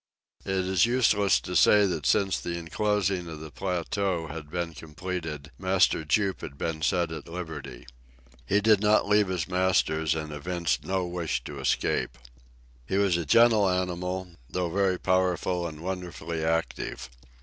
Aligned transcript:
It 0.45 0.65
is 0.65 0.87
useless 0.87 1.39
to 1.41 1.55
say 1.55 1.85
that 1.85 2.07
since 2.07 2.39
the 2.39 2.57
enclosing 2.57 3.27
of 3.27 3.39
the 3.39 3.51
plateau 3.51 4.25
had 4.29 4.49
been 4.49 4.73
completed, 4.73 5.51
Master 5.59 6.03
Jup 6.03 6.41
had 6.41 6.57
been 6.57 6.81
set 6.81 7.11
at 7.11 7.27
liberty. 7.27 7.85
He 8.47 8.61
did 8.61 8.81
not 8.81 9.07
leave 9.07 9.27
his 9.27 9.47
masters, 9.47 10.15
and 10.15 10.31
evinced 10.33 10.83
no 10.83 11.05
wish 11.05 11.43
to 11.43 11.59
escape. 11.59 12.17
He 12.83 12.97
was 12.97 13.15
a 13.15 13.27
gentle 13.27 13.69
animal, 13.69 14.31
though 14.49 14.71
very 14.71 14.97
powerful 14.97 15.67
and 15.67 15.81
wonderfully 15.81 16.43
active. 16.43 17.11